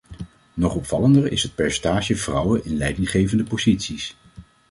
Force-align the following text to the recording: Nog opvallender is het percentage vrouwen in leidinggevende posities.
Nog 0.53 0.75
opvallender 0.75 1.31
is 1.31 1.43
het 1.43 1.55
percentage 1.55 2.15
vrouwen 2.15 2.65
in 2.65 2.77
leidinggevende 2.77 3.43
posities. 3.43 4.15